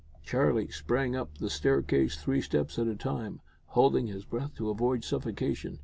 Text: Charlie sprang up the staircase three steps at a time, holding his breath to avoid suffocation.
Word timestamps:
Charlie 0.23 0.69
sprang 0.71 1.15
up 1.15 1.37
the 1.37 1.47
staircase 1.47 2.15
three 2.15 2.41
steps 2.41 2.79
at 2.79 2.87
a 2.87 2.95
time, 2.95 3.39
holding 3.67 4.07
his 4.07 4.25
breath 4.25 4.55
to 4.55 4.71
avoid 4.71 5.03
suffocation. 5.03 5.77